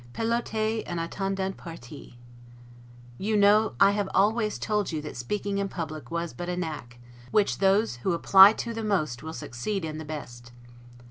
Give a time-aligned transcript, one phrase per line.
[0.13, 2.17] 'Pelotez en attendant partie'.
[3.19, 6.97] You know I have always told you that speaking in public was but a knack,
[7.29, 10.53] which those who apply to the most will succeed in the best.